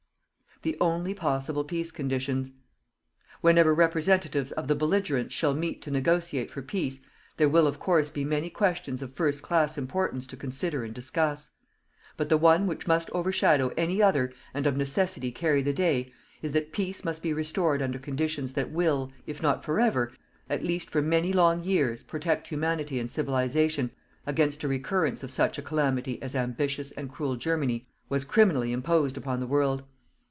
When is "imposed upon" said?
28.71-29.39